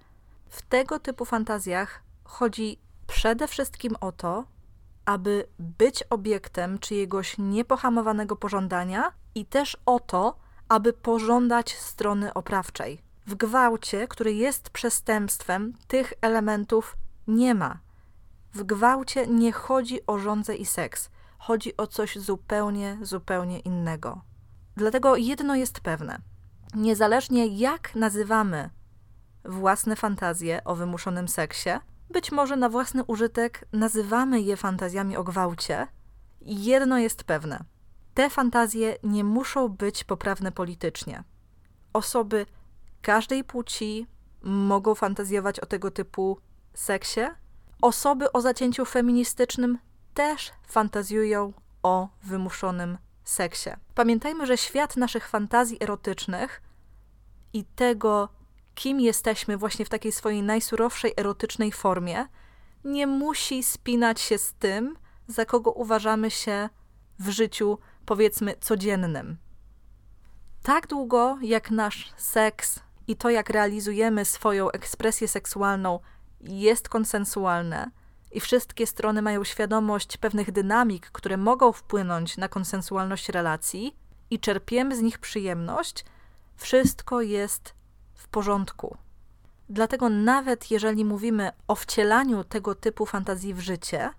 w 0.49 0.61
tego 0.61 0.99
typu 0.99 1.25
fantazjach 1.25 2.01
chodzi 2.23 2.79
przede 3.07 3.47
wszystkim 3.47 3.95
o 4.01 4.11
to, 4.11 4.45
aby 5.05 5.47
być 5.59 6.03
obiektem 6.03 6.79
czyjegoś 6.79 7.35
niepohamowanego 7.37 8.35
pożądania 8.35 9.11
i 9.35 9.45
też 9.45 9.77
o 9.85 9.99
to, 9.99 10.35
aby 10.69 10.93
pożądać 10.93 11.77
strony 11.77 12.33
oprawczej. 12.33 13.01
W 13.27 13.35
gwałcie, 13.35 14.07
który 14.07 14.33
jest 14.33 14.69
przestępstwem, 14.69 15.73
tych 15.87 16.13
elementów 16.21 16.97
nie 17.27 17.55
ma. 17.55 17.79
W 18.53 18.63
gwałcie 18.63 19.27
nie 19.27 19.51
chodzi 19.51 20.05
o 20.07 20.17
żądzę 20.17 20.55
i 20.55 20.65
seks 20.65 21.09
chodzi 21.39 21.77
o 21.77 21.87
coś 21.87 22.17
zupełnie, 22.17 22.97
zupełnie 23.01 23.59
innego. 23.59 24.21
Dlatego 24.75 25.15
jedno 25.15 25.55
jest 25.55 25.79
pewne. 25.79 26.17
Niezależnie 26.73 27.47
jak 27.47 27.95
nazywamy 27.95 28.69
własne 29.45 29.95
fantazje 29.95 30.63
o 30.63 30.75
wymuszonym 30.75 31.27
seksie, 31.27 31.69
być 32.09 32.31
może 32.31 32.55
na 32.55 32.69
własny 32.69 33.03
użytek 33.03 33.67
nazywamy 33.73 34.41
je 34.41 34.57
fantazjami 34.57 35.17
o 35.17 35.23
gwałcie, 35.23 35.87
jedno 36.41 36.97
jest 36.97 37.23
pewne. 37.23 37.63
Te 38.13 38.29
fantazje 38.29 38.97
nie 39.03 39.23
muszą 39.23 39.69
być 39.69 40.03
poprawne 40.03 40.51
politycznie. 40.51 41.23
Osoby 41.93 42.45
każdej 43.01 43.43
płci 43.43 44.07
mogą 44.41 44.95
fantazjować 44.95 45.59
o 45.59 45.65
tego 45.65 45.91
typu 45.91 46.37
seksie. 46.73 47.21
Osoby 47.81 48.31
o 48.31 48.41
zacięciu 48.41 48.85
feministycznym 48.85 49.77
też 50.13 50.51
fantazjują 50.67 51.53
o 51.83 52.09
wymuszonym 52.23 52.97
seksie. 53.23 53.69
Pamiętajmy, 53.95 54.45
że 54.45 54.57
świat 54.57 54.97
naszych 54.97 55.27
fantazji 55.27 55.77
erotycznych 55.83 56.61
i 57.53 57.63
tego, 57.63 58.29
kim 58.75 58.99
jesteśmy 58.99 59.57
właśnie 59.57 59.85
w 59.85 59.89
takiej 59.89 60.11
swojej 60.11 60.43
najsurowszej 60.43 61.13
erotycznej 61.17 61.71
formie, 61.71 62.25
nie 62.83 63.07
musi 63.07 63.63
spinać 63.63 64.21
się 64.21 64.37
z 64.37 64.53
tym, 64.53 64.97
za 65.27 65.45
kogo 65.45 65.71
uważamy 65.71 66.31
się 66.31 66.69
w 67.19 67.29
życiu, 67.29 67.77
powiedzmy, 68.05 68.55
codziennym. 68.61 69.37
Tak 70.63 70.87
długo, 70.87 71.37
jak 71.41 71.71
nasz 71.71 72.13
seks 72.17 72.79
i 73.07 73.15
to, 73.15 73.29
jak 73.29 73.49
realizujemy 73.49 74.25
swoją 74.25 74.71
ekspresję 74.71 75.27
seksualną, 75.27 75.99
jest 76.41 76.89
konsensualne, 76.89 77.91
i 78.35 78.39
wszystkie 78.39 78.87
strony 78.87 79.21
mają 79.21 79.43
świadomość 79.43 80.17
pewnych 80.17 80.51
dynamik, 80.51 81.11
które 81.11 81.37
mogą 81.37 81.71
wpłynąć 81.71 82.37
na 82.37 82.49
konsensualność 82.49 83.29
relacji 83.29 83.95
i 84.29 84.39
czerpiemy 84.39 84.95
z 84.95 85.01
nich 85.01 85.19
przyjemność, 85.19 86.05
wszystko 86.55 87.21
jest 87.21 87.73
porządku. 88.27 88.97
Dlatego 89.69 90.09
nawet 90.09 90.71
jeżeli 90.71 91.05
mówimy 91.05 91.51
o 91.67 91.75
wcielaniu 91.75 92.43
tego 92.43 92.75
typu 92.75 93.05
fantazji 93.05 93.53
w 93.53 93.59
życie, 93.59 94.09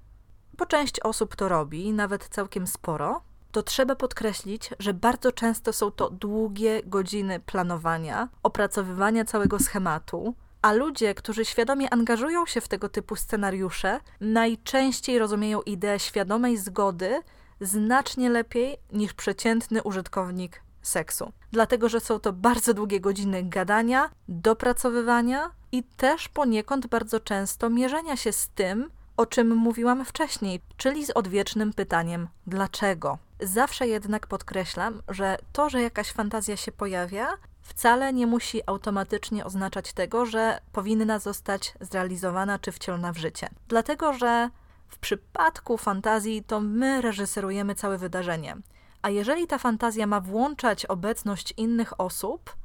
bo 0.59 0.67
część 0.67 1.01
osób 1.01 1.37
to 1.37 1.49
robi, 1.49 1.93
nawet 1.93 2.29
całkiem 2.29 2.67
sporo, 2.67 3.21
to 3.53 3.63
trzeba 3.63 3.97
podkreślić, 3.97 4.71
że 4.79 4.95
bardzo 4.95 5.33
często 5.33 5.73
są 5.73 5.91
to 5.91 6.11
długie 6.11 6.83
godziny 6.83 7.41
planowania, 7.41 8.29
opracowywania 8.43 9.25
całego 9.25 9.59
schematu, 9.59 10.35
A 10.63 10.73
ludzie, 10.73 11.15
którzy 11.15 11.45
świadomie 11.45 11.93
angażują 11.93 12.47
się 12.47 12.61
w 12.61 12.69
tego 12.69 12.89
typu 12.89 13.17
scenariusze, 13.17 14.01
najczęściej 14.21 15.19
rozumieją 15.19 15.63
ideę 15.63 15.99
świadomej 15.99 16.57
zgody 16.57 17.21
znacznie 17.61 18.31
lepiej 18.31 18.77
niż 18.93 19.13
przeciętny 19.15 19.83
użytkownik 19.83 20.63
seksu. 20.89 21.33
Dlatego, 21.53 21.89
że 21.89 22.01
są 22.01 22.19
to 22.21 22.33
bardzo 22.33 22.75
długie 22.75 23.01
godziny 23.01 23.43
gadania, 23.43 24.11
dopracowywania 24.29 25.51
i 25.73 25.83
też 25.83 26.29
poniekąd 26.29 26.87
bardzo 26.87 27.21
często 27.21 27.71
mierzenia 27.71 28.17
się 28.17 28.33
z 28.33 28.49
tym, 28.49 28.91
o 29.17 29.27
czym 29.27 29.57
mówiłam 29.57 30.05
wcześniej, 30.05 30.61
czyli 30.77 31.07
z 31.07 31.11
odwiecznym 31.11 31.73
pytaniem 31.73 32.29
dlaczego. 32.47 33.19
Zawsze 33.41 33.89
jednak 33.89 34.27
podkreślam, 34.27 35.03
że 35.09 35.39
to, 35.53 35.71
że 35.71 35.83
jakaś 35.83 36.13
fantazja 36.13 36.57
się 36.57 36.73
pojawia, 36.73 37.29
wcale 37.63 38.13
nie 38.13 38.27
musi 38.27 38.61
automatycznie 38.67 39.45
oznaczać 39.45 39.93
tego, 39.93 40.27
że 40.27 40.61
powinna 40.73 41.19
zostać 41.19 41.75
zrealizowana 41.81 42.59
czy 42.59 42.73
wcielona 42.73 43.13
w 43.13 43.19
życie. 43.19 43.49
Dlatego, 43.69 44.13
że 44.13 44.51
w 44.89 44.99
przypadku 44.99 45.79
fantazji 45.79 46.43
to 46.43 46.61
my 46.61 47.03
reżyserujemy 47.03 47.75
całe 47.75 47.99
wydarzenie. 47.99 48.57
A 49.07 49.11
jeżeli 49.11 49.47
ta 49.47 49.59
fantazja 49.59 50.07
ma 50.07 50.21
włączać 50.21 50.87
obecność 50.87 51.55
innych 51.57 52.01
osób, 52.01 52.57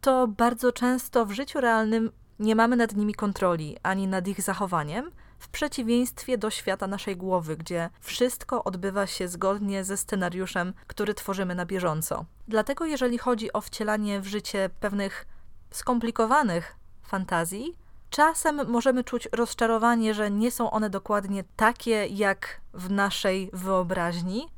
to 0.00 0.28
bardzo 0.28 0.72
często 0.72 1.26
w 1.26 1.32
życiu 1.32 1.60
realnym 1.60 2.12
nie 2.38 2.56
mamy 2.56 2.76
nad 2.76 2.96
nimi 2.96 3.14
kontroli 3.14 3.76
ani 3.82 4.06
nad 4.06 4.28
ich 4.28 4.42
zachowaniem, 4.42 5.10
w 5.38 5.48
przeciwieństwie 5.48 6.38
do 6.38 6.50
świata 6.50 6.86
naszej 6.86 7.16
głowy, 7.16 7.56
gdzie 7.56 7.90
wszystko 8.00 8.64
odbywa 8.64 9.06
się 9.06 9.28
zgodnie 9.28 9.84
ze 9.84 9.96
scenariuszem, 9.96 10.72
który 10.86 11.14
tworzymy 11.14 11.54
na 11.54 11.66
bieżąco. 11.66 12.24
Dlatego, 12.48 12.86
jeżeli 12.86 13.18
chodzi 13.18 13.52
o 13.52 13.60
wcielanie 13.60 14.20
w 14.20 14.26
życie 14.26 14.70
pewnych 14.80 15.26
skomplikowanych 15.70 16.76
fantazji, 17.02 17.76
czasem 18.10 18.68
możemy 18.70 19.04
czuć 19.04 19.28
rozczarowanie, 19.32 20.14
że 20.14 20.30
nie 20.30 20.50
są 20.50 20.70
one 20.70 20.90
dokładnie 20.90 21.44
takie 21.56 22.06
jak 22.06 22.60
w 22.74 22.90
naszej 22.90 23.50
wyobraźni. 23.52 24.48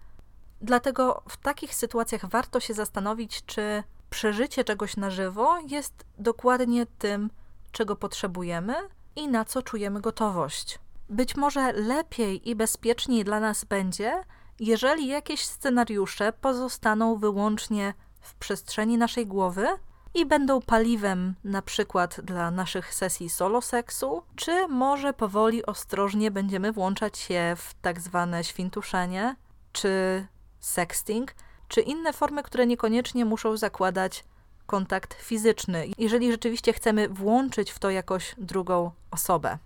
Dlatego 0.62 1.22
w 1.28 1.36
takich 1.36 1.74
sytuacjach 1.74 2.26
warto 2.26 2.60
się 2.60 2.74
zastanowić, 2.74 3.44
czy 3.46 3.82
przeżycie 4.10 4.64
czegoś 4.64 4.96
na 4.96 5.10
żywo 5.10 5.58
jest 5.68 6.04
dokładnie 6.18 6.86
tym, 6.86 7.30
czego 7.72 7.96
potrzebujemy 7.96 8.74
i 9.16 9.28
na 9.28 9.44
co 9.44 9.62
czujemy 9.62 10.00
gotowość. 10.00 10.78
Być 11.08 11.36
może 11.36 11.72
lepiej 11.72 12.50
i 12.50 12.56
bezpieczniej 12.56 13.24
dla 13.24 13.40
nas 13.40 13.64
będzie, 13.64 14.24
jeżeli 14.60 15.06
jakieś 15.06 15.44
scenariusze 15.44 16.32
pozostaną 16.32 17.16
wyłącznie 17.16 17.94
w 18.20 18.34
przestrzeni 18.34 18.98
naszej 18.98 19.26
głowy 19.26 19.66
i 20.14 20.26
będą 20.26 20.60
paliwem 20.60 21.34
na 21.44 21.62
przykład 21.62 22.20
dla 22.20 22.50
naszych 22.50 22.94
sesji 22.94 23.28
solo 23.28 23.62
seksu, 23.62 24.22
czy 24.36 24.68
może 24.68 25.12
powoli, 25.12 25.66
ostrożnie 25.66 26.30
będziemy 26.30 26.72
włączać 26.72 27.18
się 27.18 27.54
w 27.56 27.74
tak 27.74 28.00
zwane 28.00 28.44
świntuszenie, 28.44 29.36
czy 29.72 30.26
sexting, 30.62 31.34
czy 31.68 31.80
inne 31.80 32.12
formy, 32.12 32.42
które 32.42 32.66
niekoniecznie 32.66 33.24
muszą 33.24 33.56
zakładać 33.56 34.24
kontakt 34.66 35.14
fizyczny, 35.14 35.88
jeżeli 35.98 36.30
rzeczywiście 36.30 36.72
chcemy 36.72 37.08
włączyć 37.08 37.70
w 37.70 37.78
to 37.78 37.90
jakoś 37.90 38.34
drugą 38.38 38.90
osobę. 39.10 39.58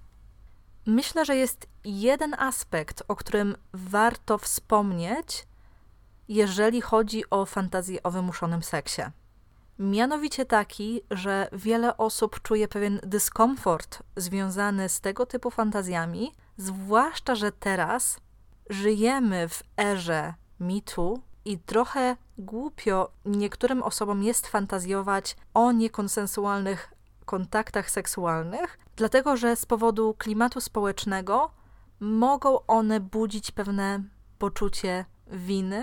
Myślę, 0.86 1.24
że 1.24 1.36
jest 1.36 1.66
jeden 1.84 2.34
aspekt, 2.38 3.02
o 3.08 3.16
którym 3.16 3.56
warto 3.72 4.38
wspomnieć, 4.38 5.46
jeżeli 6.28 6.80
chodzi 6.80 7.30
o 7.30 7.46
fantazję 7.46 8.02
o 8.02 8.10
wymuszonym 8.10 8.62
seksie. 8.62 9.02
Mianowicie 9.78 10.44
taki, 10.44 11.00
że 11.10 11.48
wiele 11.52 11.96
osób 11.96 12.42
czuje 12.42 12.68
pewien 12.68 13.00
dyskomfort 13.02 14.02
związany 14.16 14.88
z 14.88 15.00
tego 15.00 15.26
typu 15.26 15.50
fantazjami, 15.50 16.32
zwłaszcza, 16.56 17.34
że 17.34 17.52
teraz 17.52 18.20
żyjemy 18.70 19.48
w 19.48 19.62
erze 19.80 20.34
mitu 20.60 21.20
i 21.44 21.58
trochę 21.58 22.16
głupio 22.38 23.10
niektórym 23.24 23.82
osobom 23.82 24.22
jest 24.22 24.46
fantazjować 24.46 25.36
o 25.54 25.72
niekonsensualnych 25.72 26.92
kontaktach 27.24 27.90
seksualnych, 27.90 28.78
dlatego 28.96 29.36
że 29.36 29.56
z 29.56 29.66
powodu 29.66 30.14
klimatu 30.18 30.60
społecznego 30.60 31.50
mogą 32.00 32.66
one 32.66 33.00
budzić 33.00 33.50
pewne 33.50 34.02
poczucie 34.38 35.04
winy 35.26 35.82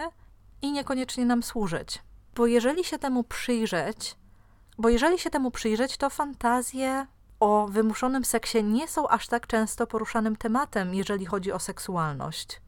i 0.61 0.71
niekoniecznie 0.71 1.25
nam 1.25 1.43
służyć. 1.43 2.01
Bo 2.35 2.47
jeżeli 2.47 2.83
się 2.83 2.99
temu 2.99 3.23
przyjrzeć, 3.23 4.15
bo 4.77 4.89
jeżeli 4.89 5.19
się 5.19 5.29
temu 5.29 5.51
przyjrzeć, 5.51 5.97
to 5.97 6.09
fantazje 6.09 7.07
o 7.39 7.67
wymuszonym 7.67 8.25
seksie 8.25 8.63
nie 8.63 8.87
są 8.87 9.07
aż 9.07 9.27
tak 9.27 9.47
często 9.47 9.87
poruszanym 9.87 10.35
tematem, 10.35 10.93
jeżeli 10.93 11.25
chodzi 11.25 11.51
o 11.51 11.59
seksualność. 11.59 12.61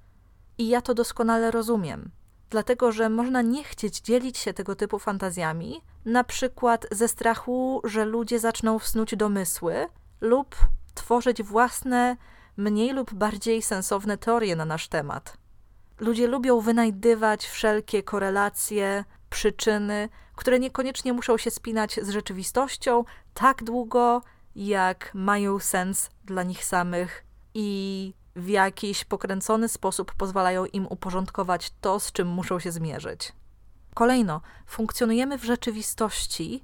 I 0.58 0.68
ja 0.68 0.82
to 0.82 0.94
doskonale 0.94 1.52
rozumiem 1.52 2.12
dlatego 2.50 2.92
że 2.92 3.10
można 3.10 3.42
nie 3.42 3.64
chcieć 3.64 4.02
dzielić 4.02 4.38
się 4.38 4.54
tego 4.54 4.76
typu 4.76 5.00
fantazjami, 5.00 5.82
na 6.06 6.24
przykład 6.24 6.88
ze 6.92 7.08
strachu, 7.08 7.82
że 7.84 8.06
ludzie 8.06 8.40
zaczną 8.40 8.80
wsnuć 8.80 9.16
domysły 9.16 9.88
lub 10.22 10.56
tworzyć 10.94 11.44
własne, 11.44 12.18
mniej 12.58 12.94
lub 12.94 13.14
bardziej 13.14 13.62
sensowne 13.62 14.18
teorie 14.18 14.56
na 14.56 14.66
nasz 14.66 14.88
temat. 14.88 15.38
Ludzie 16.00 16.28
lubią 16.28 16.60
wynajdywać 16.60 17.46
wszelkie 17.46 18.04
korelacje, 18.04 19.04
przyczyny, 19.30 20.10
które 20.36 20.60
niekoniecznie 20.60 21.14
muszą 21.14 21.38
się 21.38 21.52
spinać 21.52 22.00
z 22.02 22.10
rzeczywistością 22.10 23.04
tak 23.34 23.64
długo, 23.64 24.22
jak 24.56 25.12
mają 25.14 25.60
sens 25.60 26.10
dla 26.26 26.44
nich 26.44 26.66
samych 26.66 27.26
i 27.54 28.14
w 28.36 28.48
jakiś 28.48 29.06
pokręcony 29.06 29.70
sposób 29.70 30.14
pozwalają 30.14 30.66
im 30.66 30.88
uporządkować 30.88 31.72
to, 31.82 32.00
z 32.00 32.12
czym 32.12 32.28
muszą 32.28 32.60
się 32.60 32.72
zmierzyć. 32.72 33.34
Kolejno, 33.94 34.42
funkcjonujemy 34.66 35.38
w 35.38 35.44
rzeczywistości, 35.44 36.64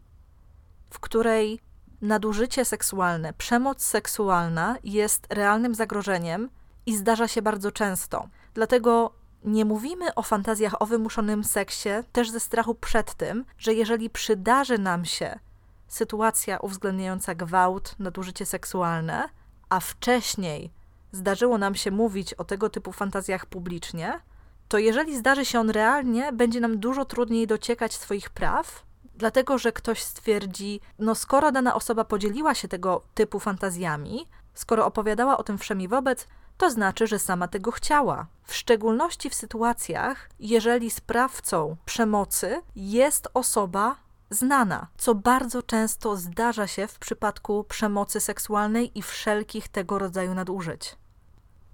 w 0.89 0.99
której 0.99 1.59
nadużycie 2.01 2.65
seksualne, 2.65 3.33
przemoc 3.33 3.83
seksualna 3.83 4.77
jest 4.83 5.27
realnym 5.29 5.75
zagrożeniem 5.75 6.49
i 6.85 6.97
zdarza 6.97 7.27
się 7.27 7.41
bardzo 7.41 7.71
często. 7.71 8.27
Dlatego 8.53 9.13
nie 9.43 9.65
mówimy 9.65 10.15
o 10.15 10.21
fantazjach 10.21 10.81
o 10.81 10.85
wymuszonym 10.85 11.43
seksie 11.43 11.89
też 12.11 12.29
ze 12.29 12.39
strachu 12.39 12.75
przed 12.75 13.13
tym, 13.13 13.45
że 13.57 13.73
jeżeli 13.73 14.09
przydarzy 14.09 14.77
nam 14.77 15.05
się 15.05 15.39
sytuacja 15.87 16.59
uwzględniająca 16.59 17.35
gwałt, 17.35 17.95
nadużycie 17.99 18.45
seksualne, 18.45 19.29
a 19.69 19.79
wcześniej 19.79 20.71
zdarzyło 21.11 21.57
nam 21.57 21.75
się 21.75 21.91
mówić 21.91 22.33
o 22.33 22.43
tego 22.43 22.69
typu 22.69 22.91
fantazjach 22.91 23.45
publicznie, 23.45 24.19
to 24.67 24.77
jeżeli 24.77 25.17
zdarzy 25.17 25.45
się 25.45 25.59
on 25.59 25.69
realnie, 25.69 26.31
będzie 26.31 26.59
nam 26.59 26.79
dużo 26.79 27.05
trudniej 27.05 27.47
dociekać 27.47 27.93
swoich 27.93 28.29
praw, 28.29 28.85
dlatego 29.15 29.57
że 29.57 29.71
ktoś 29.71 30.03
stwierdzi, 30.03 30.81
no 30.99 31.15
skoro 31.15 31.51
dana 31.51 31.75
osoba 31.75 32.03
podzieliła 32.05 32.55
się 32.55 32.67
tego 32.67 33.01
typu 33.13 33.39
fantazjami, 33.39 34.27
skoro 34.53 34.85
opowiadała 34.85 35.37
o 35.37 35.43
tym 35.43 35.57
wszemi 35.57 35.87
wobec, 35.87 36.27
to 36.57 36.71
znaczy, 36.71 37.07
że 37.07 37.19
sama 37.19 37.47
tego 37.47 37.71
chciała. 37.71 38.27
W 38.43 38.55
szczególności 38.55 39.29
w 39.29 39.35
sytuacjach, 39.35 40.29
jeżeli 40.39 40.91
sprawcą 40.91 41.77
przemocy 41.85 42.61
jest 42.75 43.27
osoba 43.33 43.95
znana, 44.29 44.87
co 44.97 45.15
bardzo 45.15 45.63
często 45.63 46.17
zdarza 46.17 46.67
się 46.67 46.87
w 46.87 46.99
przypadku 46.99 47.63
przemocy 47.63 48.19
seksualnej 48.19 48.99
i 48.99 49.01
wszelkich 49.01 49.67
tego 49.67 49.99
rodzaju 49.99 50.33
nadużyć. 50.33 50.95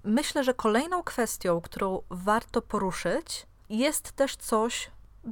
Myślę, 0.08 0.44
że 0.44 0.54
kolejną 0.54 1.02
kwestią, 1.02 1.60
którą 1.60 2.02
warto 2.10 2.62
poruszyć, 2.62 3.46
jest 3.68 4.12
też 4.12 4.36
coś 4.36 4.90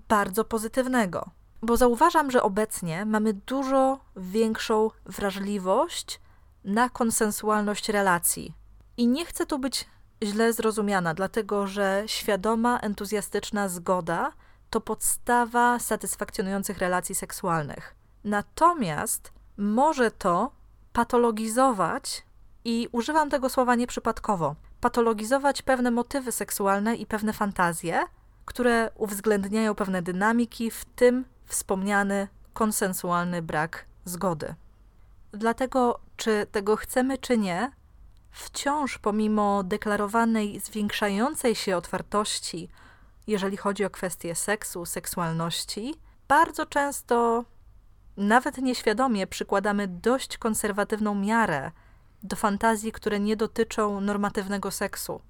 bardzo 0.09 0.45
pozytywnego, 0.45 1.31
bo 1.63 1.77
zauważam, 1.77 2.31
że 2.31 2.43
obecnie 2.43 3.05
mamy 3.05 3.33
dużo 3.35 4.01
większą 4.17 4.91
wrażliwość 5.05 6.21
na 6.65 6.89
konsensualność 6.89 7.89
relacji. 7.89 8.55
I 8.97 9.07
nie 9.07 9.27
chcę 9.27 9.47
tu 9.47 9.59
być 9.59 9.85
źle 10.23 10.53
zrozumiana, 10.53 11.15
dlatego 11.15 11.67
że 11.67 12.03
świadoma, 12.07 12.81
entuzjastyczna 12.81 13.69
zgoda 13.69 14.33
to 14.71 14.81
podstawa 14.81 15.79
satysfakcjonujących 15.79 16.79
relacji 16.79 17.15
seksualnych. 17.15 17.95
Natomiast 18.25 19.33
może 19.57 20.11
to 20.11 20.51
patologizować 20.93 22.27
i 22.65 22.89
używam 22.93 23.31
tego 23.31 23.49
słowa 23.49 23.75
nieprzypadkowo. 23.75 24.55
Patologizować 24.81 25.63
pewne 25.63 25.91
motywy 25.91 26.33
seksualne 26.33 26.97
i 26.97 27.07
pewne 27.07 27.33
fantazje, 27.33 28.05
które 28.45 28.91
uwzględniają 28.95 29.75
pewne 29.75 30.03
dynamiki, 30.03 30.71
w 30.71 30.85
tym 30.85 31.25
wspomniany 31.47 32.29
konsensualny 32.53 33.43
brak 33.43 33.85
zgody. 34.05 34.55
Dlatego, 35.33 36.01
czy 36.17 36.47
tego 36.53 36.77
chcemy, 36.77 37.19
czy 37.19 37.39
nie, 37.39 37.71
wciąż 38.31 38.99
pomimo 38.99 39.63
deklarowanej 39.63 40.61
zwiększającej 40.61 41.55
się 41.55 41.77
otwartości, 41.77 42.69
jeżeli 43.27 43.57
chodzi 43.57 43.85
o 43.85 43.91
kwestie 43.91 44.35
seksu, 44.35 44.87
seksualności, 44.87 45.95
bardzo 46.29 46.67
często 46.67 47.45
nawet 48.17 48.59
nieświadomie 48.59 49.27
przykładamy 49.27 49.89
dość 49.89 50.39
konserwatywną 50.39 51.15
miarę 51.15 51.71
do 52.27 52.37
fantazji, 52.37 52.93
które 52.93 53.21
nie 53.21 53.37
dotyczą 53.37 54.01
normatywnego 54.01 54.71
seksu. 54.71 55.21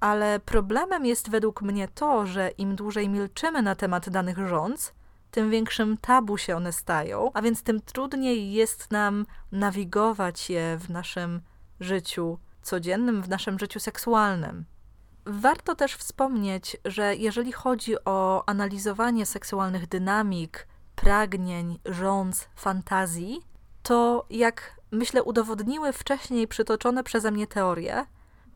Ale 0.00 0.40
problemem 0.40 1.06
jest 1.06 1.30
według 1.30 1.62
mnie 1.62 1.88
to, 1.88 2.26
że 2.26 2.50
im 2.50 2.76
dłużej 2.76 3.08
milczymy 3.08 3.62
na 3.62 3.74
temat 3.74 4.10
danych 4.10 4.48
rządz, 4.48 4.92
tym 5.30 5.50
większym 5.50 5.96
tabu 5.96 6.38
się 6.38 6.56
one 6.56 6.72
stają, 6.72 7.30
a 7.34 7.42
więc 7.42 7.62
tym 7.62 7.80
trudniej 7.80 8.52
jest 8.52 8.90
nam 8.90 9.26
nawigować 9.52 10.50
je 10.50 10.78
w 10.78 10.90
naszym 10.90 11.40
życiu 11.80 12.38
codziennym, 12.62 13.22
w 13.22 13.28
naszym 13.28 13.58
życiu 13.58 13.80
seksualnym. 13.80 14.64
Warto 15.26 15.74
też 15.74 15.96
wspomnieć, 15.96 16.76
że 16.84 17.16
jeżeli 17.16 17.52
chodzi 17.52 18.04
o 18.04 18.44
analizowanie 18.46 19.26
seksualnych 19.26 19.88
dynamik, 19.88 20.66
pragnień, 20.96 21.78
rządz, 21.84 22.48
fantazji, 22.56 23.40
to 23.82 24.26
jak 24.30 24.79
myślę 24.92 25.22
udowodniły 25.22 25.92
wcześniej 25.92 26.48
przytoczone 26.48 27.04
przeze 27.04 27.30
mnie 27.30 27.46
teorie, 27.46 28.06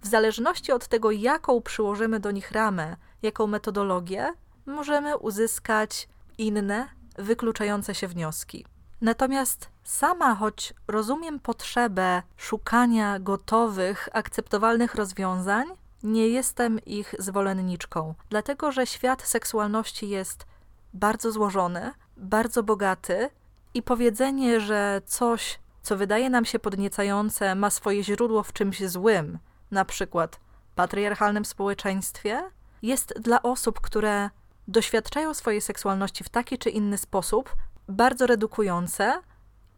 w 0.01 0.07
zależności 0.07 0.73
od 0.73 0.89
tego, 0.89 1.11
jaką 1.11 1.63
przyłożymy 1.63 2.21
do 2.21 2.31
nich 2.31 2.53
ramę, 2.53 2.97
jaką 3.23 3.47
metodologię, 3.47 4.33
możemy 4.67 5.17
uzyskać 5.19 6.09
inne, 6.39 6.89
wykluczające 7.19 7.95
się 7.95 8.09
wnioski. 8.09 8.67
Natomiast 9.01 9.69
sama, 9.85 10.35
choć 10.35 10.75
rozumiem 10.89 11.41
potrzebę 11.41 12.23
szukania 12.37 13.19
gotowych, 13.19 14.09
akceptowalnych 14.13 14.95
rozwiązań, 14.95 15.67
nie 16.03 16.29
jestem 16.29 16.81
ich 16.85 17.15
zwolenniczką, 17.19 18.15
dlatego 18.31 18.73
że 18.73 18.87
świat 18.87 19.23
seksualności 19.23 20.09
jest 20.09 20.47
bardzo 20.95 21.33
złożony, 21.33 21.91
bardzo 22.17 22.63
bogaty 22.63 23.31
i 23.75 23.83
powiedzenie, 23.83 24.61
że 24.61 25.03
coś, 25.07 25.59
co 25.85 25.97
wydaje 25.97 26.31
nam 26.31 26.45
się 26.45 26.59
podniecające, 26.59 27.55
ma 27.55 27.71
swoje 27.71 28.05
źródło 28.05 28.43
w 28.43 28.53
czymś 28.53 28.89
złym, 28.89 29.39
na 29.71 29.85
przykład 29.85 30.41
patriarchalnym 30.75 31.45
społeczeństwie, 31.45 32.43
jest 32.83 33.15
dla 33.21 33.43
osób, 33.43 33.81
które 33.81 34.31
doświadczają 34.69 35.35
swojej 35.35 35.61
seksualności 35.61 36.25
w 36.25 36.29
taki 36.29 36.59
czy 36.59 36.71
inny 36.71 36.99
sposób, 36.99 37.57
bardzo 37.89 38.27
redukujące 38.27 39.21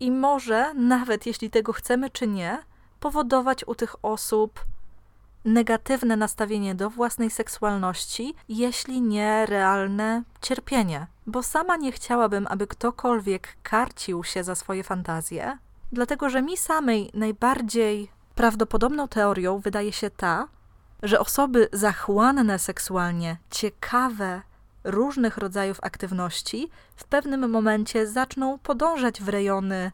i 0.00 0.10
może, 0.10 0.74
nawet 0.74 1.26
jeśli 1.26 1.50
tego 1.50 1.72
chcemy 1.72 2.10
czy 2.10 2.26
nie, 2.26 2.58
powodować 3.00 3.64
u 3.66 3.74
tych 3.74 4.04
osób 4.04 4.64
negatywne 5.44 6.16
nastawienie 6.16 6.74
do 6.74 6.90
własnej 6.90 7.30
seksualności, 7.30 8.34
jeśli 8.48 9.00
nie 9.00 9.46
realne 9.46 10.22
cierpienie. 10.42 11.06
Bo 11.26 11.42
sama 11.42 11.76
nie 11.76 11.92
chciałabym, 11.92 12.46
aby 12.50 12.66
ktokolwiek 12.66 13.56
karcił 13.62 14.24
się 14.24 14.44
za 14.44 14.54
swoje 14.54 14.82
fantazje, 14.84 15.58
dlatego 15.92 16.30
że 16.30 16.42
mi 16.42 16.56
samej 16.56 17.10
najbardziej 17.14 18.10
prawdopodobną 18.34 19.08
teorią 19.08 19.58
wydaje 19.58 19.92
się 19.92 20.10
ta, 20.10 20.48
że 21.02 21.20
osoby 21.20 21.68
zachłanne 21.72 22.58
seksualnie, 22.58 23.36
ciekawe 23.50 24.42
różnych 24.84 25.36
rodzajów 25.36 25.78
aktywności, 25.82 26.70
w 26.96 27.04
pewnym 27.04 27.50
momencie 27.50 28.06
zaczną 28.06 28.58
podążać 28.58 29.22
w 29.22 29.28
rejony 29.28 29.92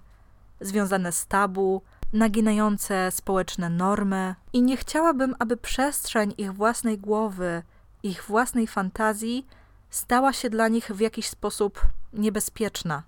związane 0.60 1.12
z 1.12 1.26
tabu, 1.26 1.82
naginające 2.12 3.10
społeczne 3.10 3.70
normy, 3.70 4.34
i 4.52 4.62
nie 4.62 4.76
chciałabym, 4.76 5.34
aby 5.38 5.56
przestrzeń 5.56 6.34
ich 6.38 6.54
własnej 6.54 6.98
głowy, 6.98 7.62
ich 8.02 8.24
własnej 8.24 8.66
fantazji 8.66 9.46
stała 9.90 10.32
się 10.32 10.50
dla 10.50 10.68
nich 10.68 10.90
w 10.90 11.00
jakiś 11.00 11.28
sposób 11.28 11.80
niebezpieczna. 12.12 13.02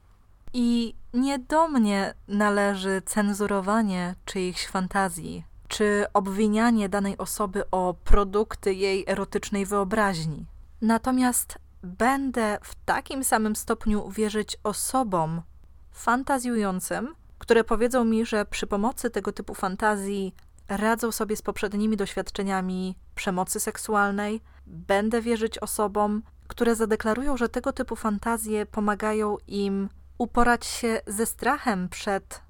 I 0.57 0.95
nie 1.15 1.39
do 1.39 1.69
mnie 1.69 2.15
należy 2.29 3.03
cenzurowanie 3.07 4.15
czyichś 4.25 4.67
fantazji, 4.67 5.45
czy 5.69 6.07
obwinianie 6.13 6.89
danej 6.89 7.19
osoby 7.19 7.71
o 7.71 7.95
produkty 8.05 8.75
jej 8.75 9.05
erotycznej 9.09 9.67
wyobraźni. 9.67 10.47
Natomiast 10.81 11.59
będę 11.83 12.59
w 12.63 12.75
takim 12.75 13.25
samym 13.25 13.57
stopniu 13.57 14.11
wierzyć 14.11 14.57
osobom 14.63 15.43
fantazjującym, 15.93 17.15
które 17.39 17.65
powiedzą 17.65 18.05
mi, 18.05 18.27
że 18.27 18.45
przy 18.45 18.67
pomocy 18.67 19.11
tego 19.11 19.33
typu 19.33 19.55
fantazji 19.55 20.35
radzą 20.69 21.13
sobie 21.13 21.37
z 21.37 21.43
poprzednimi 21.43 21.97
doświadczeniami 21.97 22.97
przemocy 23.15 23.61
seksualnej. 23.61 24.41
Będę 24.67 25.23
wierzyć 25.23 25.59
osobom, 25.59 26.23
które 26.49 26.75
zadeklarują, 26.75 27.37
że 27.37 27.49
tego 27.49 27.73
typu 27.73 27.97
fantazje 27.97 28.67
pomagają 28.67 29.37
im 29.47 29.89
uporać 30.19 30.67
się 30.67 31.01
ze 31.07 31.27
strachem 31.27 31.89
przed 31.89 32.41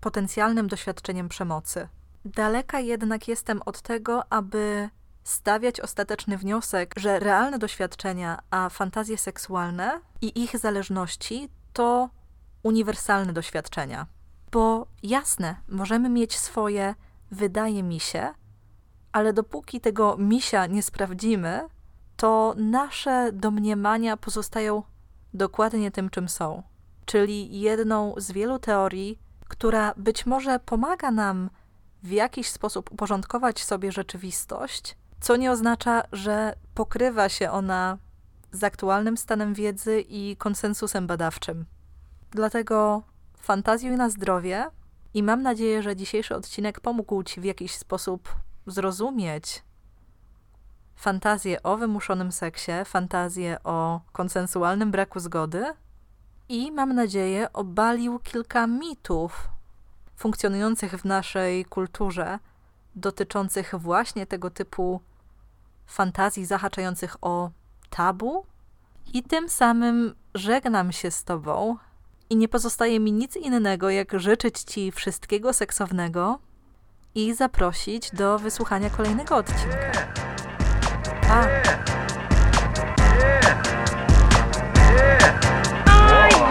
potencjalnym 0.00 0.68
doświadczeniem 0.68 1.28
przemocy. 1.28 1.88
Daleka 2.24 2.80
jednak 2.80 3.28
jestem 3.28 3.62
od 3.66 3.82
tego, 3.82 4.32
aby 4.32 4.90
stawiać 5.24 5.80
ostateczny 5.80 6.38
wniosek, 6.38 6.94
że 6.96 7.18
realne 7.20 7.58
doświadczenia, 7.58 8.38
a 8.50 8.68
fantazje 8.68 9.18
seksualne 9.18 10.00
i 10.20 10.42
ich 10.42 10.58
zależności 10.58 11.48
to 11.72 12.10
uniwersalne 12.62 13.32
doświadczenia. 13.32 14.06
Bo 14.52 14.86
jasne, 15.02 15.56
możemy 15.68 16.08
mieć 16.08 16.38
swoje, 16.38 16.94
wydaje 17.30 17.82
mi 17.82 18.00
się, 18.00 18.34
ale 19.12 19.32
dopóki 19.32 19.80
tego 19.80 20.16
misia 20.18 20.66
nie 20.66 20.82
sprawdzimy, 20.82 21.68
to 22.16 22.54
nasze 22.56 23.32
domniemania 23.32 24.16
pozostają 24.16 24.82
dokładnie 25.34 25.90
tym, 25.90 26.10
czym 26.10 26.28
są. 26.28 26.62
Czyli 27.06 27.60
jedną 27.60 28.14
z 28.16 28.32
wielu 28.32 28.58
teorii, 28.58 29.18
która 29.48 29.94
być 29.96 30.26
może 30.26 30.58
pomaga 30.60 31.10
nam 31.10 31.50
w 32.02 32.10
jakiś 32.10 32.48
sposób 32.48 32.92
uporządkować 32.92 33.64
sobie 33.64 33.92
rzeczywistość, 33.92 34.96
co 35.20 35.36
nie 35.36 35.50
oznacza, 35.50 36.02
że 36.12 36.54
pokrywa 36.74 37.28
się 37.28 37.50
ona 37.50 37.98
z 38.52 38.64
aktualnym 38.64 39.16
stanem 39.16 39.54
wiedzy 39.54 40.00
i 40.00 40.36
konsensusem 40.36 41.06
badawczym. 41.06 41.66
Dlatego 42.30 43.02
fantazjuj 43.38 43.96
na 43.96 44.10
zdrowie 44.10 44.70
i 45.14 45.22
mam 45.22 45.42
nadzieję, 45.42 45.82
że 45.82 45.96
dzisiejszy 45.96 46.36
odcinek 46.36 46.80
pomógł 46.80 47.22
Ci 47.22 47.40
w 47.40 47.44
jakiś 47.44 47.74
sposób 47.74 48.36
zrozumieć 48.66 49.62
fantazję 50.96 51.62
o 51.62 51.76
wymuszonym 51.76 52.32
seksie, 52.32 52.72
fantazję 52.84 53.62
o 53.64 54.00
konsensualnym 54.12 54.90
braku 54.90 55.20
zgody 55.20 55.64
i 56.48 56.72
mam 56.72 56.92
nadzieję 56.92 57.52
obalił 57.52 58.18
kilka 58.18 58.66
mitów 58.66 59.48
funkcjonujących 60.16 60.94
w 60.94 61.04
naszej 61.04 61.64
kulturze 61.64 62.38
dotyczących 62.94 63.74
właśnie 63.78 64.26
tego 64.26 64.50
typu 64.50 65.00
fantazji 65.86 66.46
zahaczających 66.46 67.16
o 67.22 67.50
tabu. 67.90 68.46
I 69.14 69.22
tym 69.22 69.48
samym 69.48 70.14
żegnam 70.34 70.92
się 70.92 71.10
z 71.10 71.24
Tobą 71.24 71.76
i 72.30 72.36
nie 72.36 72.48
pozostaje 72.48 73.00
mi 73.00 73.12
nic 73.12 73.36
innego, 73.36 73.90
jak 73.90 74.20
życzyć 74.20 74.58
Ci 74.60 74.92
wszystkiego 74.92 75.52
seksownego 75.52 76.38
i 77.14 77.34
zaprosić 77.34 78.10
do 78.10 78.38
wysłuchania 78.38 78.90
kolejnego 78.90 79.36
odcinka. 79.36 79.92
Pa! 81.20 81.46